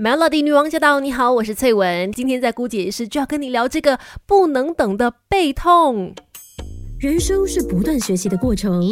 [0.00, 1.00] Melody 女王驾到！
[1.00, 2.12] 你好，我是翠文。
[2.12, 6.14] 今天在姑姐是就要跟你聊这个不能等的背痛。
[6.98, 8.82] 人生是不断学习的过程，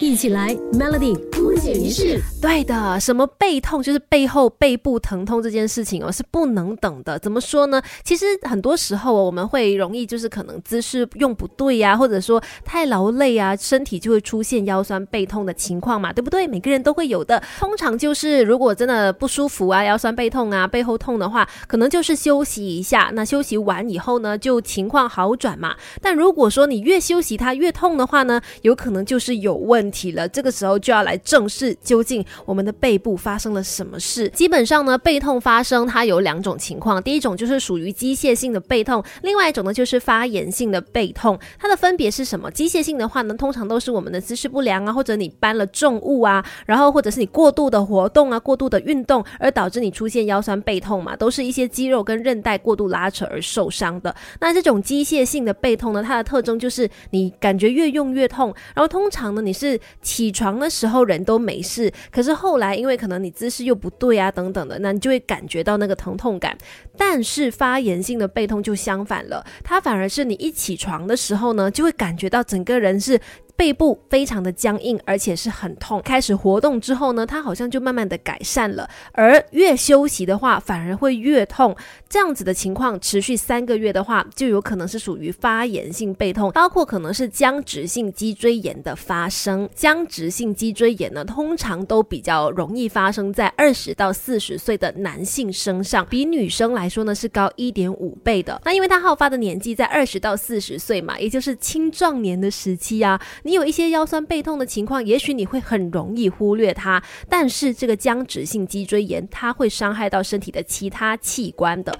[0.00, 2.20] 一起来 Melody 姑姐仪式。
[2.42, 7.16] 对的，什么背痛就是背后背部疼痛这件事情哦，是不能等的。
[7.20, 7.80] 怎么说呢？
[8.02, 16.44] 其实很多时候我们会容易就是可能姿势用不对呀，或者说太劳累啊，身体就会出现腰酸背痛的情况嘛，对不对？
[16.48, 17.40] 每个人都会有的。
[17.60, 23.12] 通常就是如果真的不舒服啊，腰酸背痛啊，背后痛的话，可能就是休息一下。
[23.14, 25.76] 那休息完以后呢，就情况好转嘛。
[26.02, 30.28] 但如果说你越休息，它越痛的话呢，有可能就是有问题了。
[30.28, 34.28] 这个时候就要来正视究竟我们的背部发生了什么事。
[34.30, 41.38] 基本上呢，背痛发生它有两种情况，第一种就是属于机械性的背痛，另外一种呢就是发炎性的背痛。
[41.58, 42.50] 它的分别是什么？
[42.50, 54.14] 机械性的话呢，通常都是我们的姿势不良啊，或者你搬了重物啊，然后或者是你过度的活动啊、过度的运动，而导致你出现腰酸背痛嘛，都是一些肌肉跟韧带过度拉扯而受伤的。
[54.40, 57.17] 那这种机械性的背痛呢，它的特征就是你。
[57.18, 66.56] 你感觉越用越痛，然后通常呢，你是起床的时候人都没事，可是后来因为可能你姿势又不对啊等等的，那你就会感觉到那个疼痛感。
[66.96, 73.20] 但是发炎性的背痛就相反了，它反而是你一起床的时候呢，就会感觉到整个人是。
[73.58, 76.00] 背部非常的僵硬，而且是很痛。
[76.02, 78.88] 开始活动之后呢，它好像就慢慢的改善了。
[79.10, 81.76] 而越休息的话，反而会越痛。
[82.08, 89.68] 这样子的情况持续三个月的话，就有可能是属于发炎性背痛，包括可能是僵直性脊椎炎的发生。
[89.74, 98.62] 僵直性脊椎炎呢，通常都比较容易发生在二十到四十岁的男性身上，比女生来说呢是高一点五倍的。
[98.64, 103.20] 那因为它好发的年纪在二十到四十岁嘛，也就是青壮年的时期啊。
[103.48, 111.98] 你有一些腰酸背痛的情况，也许你会很容易忽略它，但是这个僵直性脊椎炎，它会伤害到身体的其他器官的。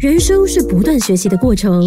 [0.00, 1.84] 人生是不断学习的过程，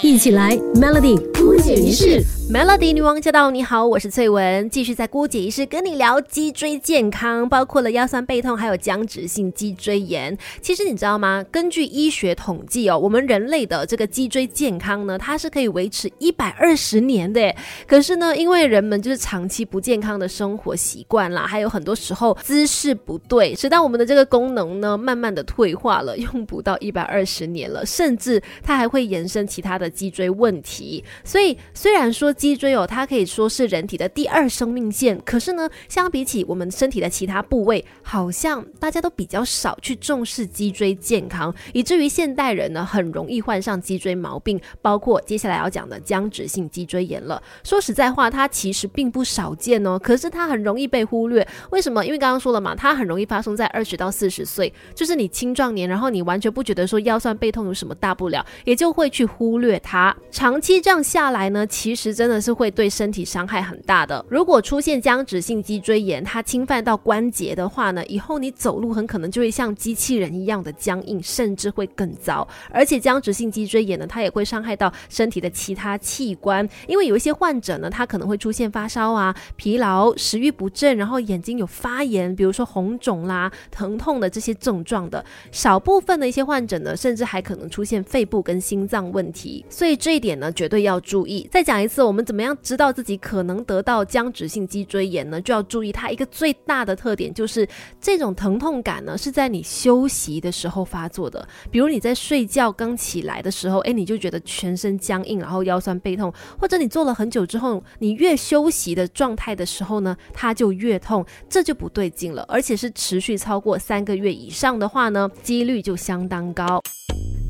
[0.00, 2.22] 一起来 Melody 姑姐仪式。
[2.50, 3.50] Melody 女王驾到！
[3.50, 10.36] 你好，我是翠文，继续在姑姐仪式跟你聊脊椎健康，包括了腰酸背痛，还有僵直性脊椎炎。
[10.60, 11.42] 其实你知道吗？
[11.50, 17.52] 根据医学统计哦，我们人类的这个脊椎健康呢，它是可以维持一百二十年的。
[17.86, 31.02] 可是呢，因为人们就是长期不健康的生活习惯啦，还有很多时候姿势不对，使到我们的这个功能呢，慢慢的退化了，用不到一百二十年了，甚至它还会延伸其他的脊椎问题。
[31.24, 35.20] 所以虽然说，脊椎哦，它可以说是人体的第二生命线。
[35.24, 47.42] 可是呢，相比起我们身体的其他部位，好像大家都比较少去重视脊椎健康，以至于现代人呢很容易患上脊椎毛病，包括接下来要讲的僵直性脊椎炎了。
[47.62, 51.46] 说实在话，它其实并不少见哦，可是它很容易被忽略。
[51.70, 52.04] 为什么？
[52.04, 60.14] 因为刚刚说了嘛，它很容易发生在二十到四十岁，就是你青壮年，然后你完全不觉得说腰酸背痛有什么大不了，也就会去忽略它。
[60.30, 64.24] 长期这样下来呢，其实真的是会对身体伤害很大的。
[64.30, 72.48] 如果出现僵直性脊椎炎，它侵犯到关节的话呢，以后你走路很可能就会像机器人一样的僵硬，甚至会更糟。
[72.70, 85.22] 而且僵直性脊椎炎呢，它也会伤害到身体的其他器官，因为有一些患者呢，他可能会出现发烧啊、疲劳、食欲不振，然后眼睛有发炎，比如说红肿啦、疼痛的这些症状的。
[85.52, 89.62] 少部分的一些患者呢，甚至还可能出现肺部跟心脏问题。
[89.68, 91.46] 所以这一点呢，绝对要注意。
[91.52, 92.56] 再讲一次，我我们怎么样？
[92.62, 97.68] 知道自己可能得到僵直性脊椎炎呢，就要注意它一个最大的特点就是
[98.00, 101.44] 这种疼痛感呢是在你休息的时候发作的。
[101.72, 112.44] 比如你在睡觉刚起来的时候，哎，你就觉得全身僵硬，然后腰酸背痛；或者你坐了很久之后，你越休息的状态的时候呢，它就越痛，这就不对劲了。
[112.46, 116.80] 而且是持续超过三个月以上的话呢，几率就相当高。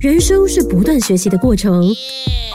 [0.04, 1.82] 人生是不断学习的过程，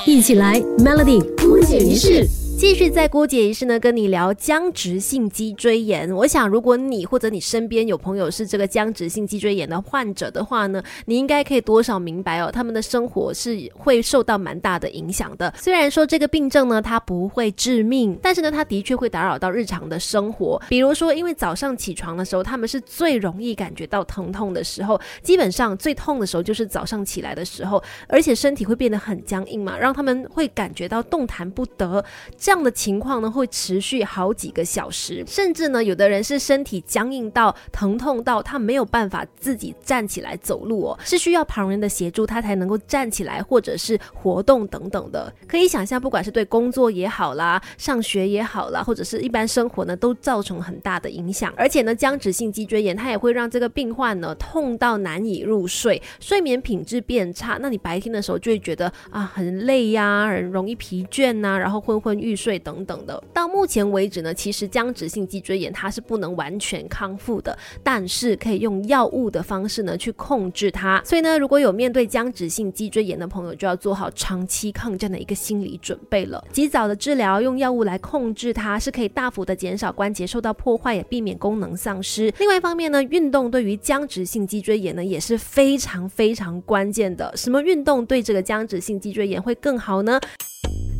[0.05, 2.27] 一起来 Melody 姑姐仪式。
[2.59, 6.11] 继续在姑姐仪式呢，跟你聊僵直性脊椎炎。
[6.11, 15.53] 我想，如果你或者你身边有朋友是这个僵直性脊椎炎的患者的话呢，你应该可以多少明白哦，他们的生活是会受到蛮大的影响的。
[15.57, 20.61] 虽然说这个病症呢，它不会致命，但是呢，它的确会打扰到日常的生活。
[20.67, 32.03] 比如说，因为早上起床的时候，他们是最容易感觉到疼痛的时候，基本上最痛的时候就是早上起来的时候，而且身体会变得很僵硬嘛，让他们会感觉到动弹不得。
[32.49, 45.31] 这样的情况呢会持续好几个小时，甚至呢有的人是身体僵硬到疼痛到他没有办法自己站起来走路哦，是需要旁人的协助他才能够站起来或者是活动等等的。
[45.47, 51.53] 可以想象，不管是对工作也好啦，上学也好啦，或者是一般生活呢，都造成很大的影响。
[51.55, 57.59] 而且呢，僵直性脊椎炎它也会让这个病患呢痛到难以入睡，睡眠品质变差。
[57.61, 63.21] 那你白天的时候就会觉得啊很累呀，很容易疲倦呐，然后昏昏欲睡等等的。
[63.33, 71.01] 到目前为止呢，其实僵直性脊椎炎它是不能完全康复的，但是可以用药物的方式呢去控制它。
[71.03, 76.43] 所以呢，如果有面对僵直性脊椎炎的朋友，就要做好长期抗战的一个心理准备了。
[76.53, 82.33] 及早的治疗，用药物来控制它，是可以大幅的减少关节受到破坏，也避免功能丧失。
[82.39, 87.35] 另外一方面呢，运动对于僵直性脊椎炎呢也是非常非常关键的。
[87.35, 90.19] 什么运动对这个僵直性脊椎炎会更好呢？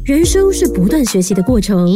[0.10, 1.88] 人生是不断学习的过程，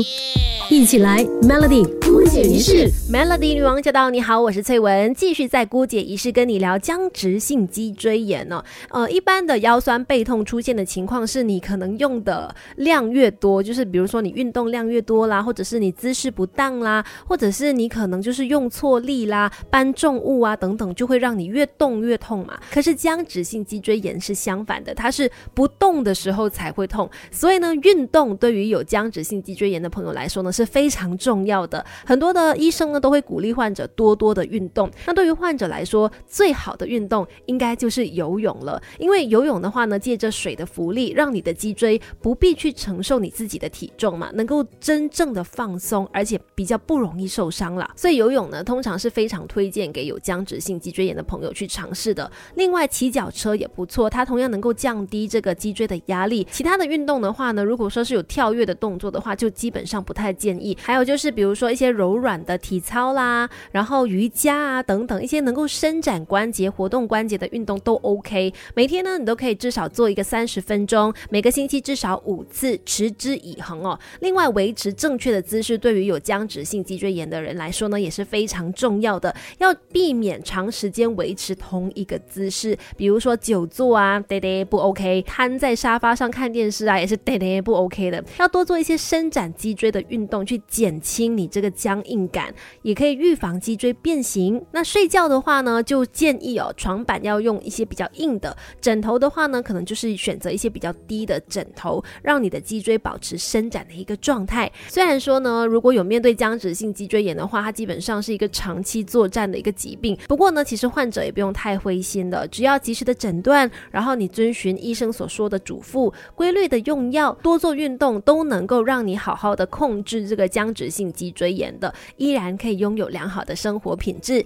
[0.70, 2.88] 一起来 Melody 姑姐仪式。
[3.12, 4.12] Melody 女王驾到！
[4.12, 8.64] 你好，我是翠文，继续在姑姐仪式跟你聊僵直性脊椎炎呢。
[8.92, 22.60] 呃，一般的腰酸背痛出现的情况是你可能用的量越多，就是比如说你运动量越多啦，或者是你姿势不当啦，或者是你可能就是用错力啦、搬重物啊等等，就会让你越动越痛嘛。
[22.72, 28.03] 可是僵直性脊椎炎是相反的，它是不动的时候才会痛，所以呢运。
[28.04, 31.84] 运动对于有僵直性脊椎炎的朋友来说呢是非常重要的。
[32.06, 34.92] 很多的医生呢都会鼓励患者多多的运动。
[35.06, 38.82] 那对于患者来说，最好的运动应该就是游泳了。
[39.00, 47.90] 因为游泳的话呢，借着水的浮力，让你的脊椎不必去承受你自己的体重嘛，能够真正的放松，而且比较不容易受伤了。
[47.96, 52.30] 所以游泳呢，通常是非常推荐给有僵直性脊椎炎的朋友去尝试的。
[52.56, 56.46] 另外，骑脚车也不错，它同样能够降低这个脊椎的压力。
[56.52, 60.76] 其他的运动的话呢，如果说是有跳跃的动作的话，就基本上不太建议。
[60.82, 68.52] 还有就是，比如说一些柔软的体操啦，然后瑜伽啊等等，一些能够伸展关节、活动关节的运动都 OK。
[68.76, 73.98] 每天呢，你都可以至少做一个三十分钟，每个星期至少五次，持之以恒哦。
[74.22, 79.34] 另外，维持正确的姿势，对于有僵直性脊椎炎的人来说呢，也是非常重要的。
[79.60, 88.24] 要避免长时间维持同一个姿势，比如说久坐啊，对对不 OK；瘫在沙发上看电视啊，也是对对不 OK 的。
[88.40, 94.64] 要多做一些伸展脊椎的运动，去减轻你这个僵硬感，也可以预防脊椎变形。
[94.72, 104.72] 那睡觉的话呢，就建议哦，床板要用一些比较硬的，枕头的话呢，可能就是选择一些比较低的枕头，让你的脊椎保持伸展的一个状态。
[104.88, 110.18] 虽然说呢，如果有面对僵直性脊椎炎的话，它基本上是一个长期作战的一个疾病。
[110.28, 118.04] 不过呢，其实患者也不用太灰心的，只要及时的诊断，然后你遵循医生所说的嘱咐，规律的用药，多做运动。
[118.26, 124.46] 都能够让你好好的控制这个僵直性脊椎炎的，依然可以拥有良好的生活品质。